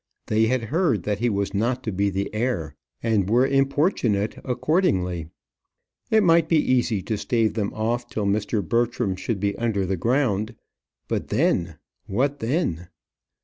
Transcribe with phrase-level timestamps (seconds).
[0.25, 5.27] They had heard that he was not to be the heir, and were importunate accordingly.
[6.09, 8.67] It might be easy to stave them off till Mr.
[8.67, 10.55] Bertram should be under the ground;
[11.07, 11.77] but then
[12.07, 12.87] what then?